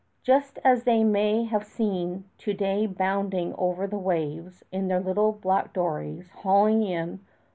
Just 0.23 0.57
as 0.63 0.85
they 0.85 1.03
may 1.03 1.45
be 1.47 1.59
seen 1.63 2.23
to 2.39 2.55
day 2.55 2.87
bounding 2.87 3.53
over 3.55 3.85
the 3.85 3.99
waves 3.99 4.65
in 4.71 4.87
their 4.87 4.99
little 4.99 5.31
black 5.31 5.73
dories, 5.73 6.31
hauling 6.37 6.81
in 6.81 7.19